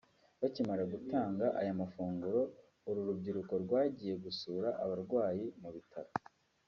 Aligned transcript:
Bakimara 0.41 0.83
gutanga 0.93 1.45
aya 1.59 1.79
mafunguro 1.81 2.41
uru 2.87 2.99
rubyiruko 3.07 3.53
rwagiye 3.63 4.13
gusura 4.23 4.69
abarwayi 4.83 5.45
mu 5.61 5.69
bitaro 5.75 6.11